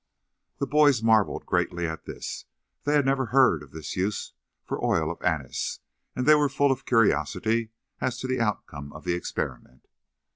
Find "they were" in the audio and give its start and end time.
6.25-6.49